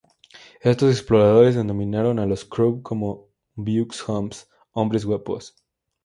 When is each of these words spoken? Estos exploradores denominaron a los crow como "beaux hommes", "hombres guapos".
Estos 0.61 0.89
exploradores 0.91 1.53
denominaron 1.53 2.17
a 2.17 2.25
los 2.25 2.43
crow 2.43 2.81
como 2.81 3.29
"beaux 3.55 4.01
hommes", 4.09 4.49
"hombres 4.71 5.05
guapos". 5.05 5.55